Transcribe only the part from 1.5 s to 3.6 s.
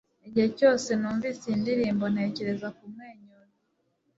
ndirimbo, ntekereza kumwenyura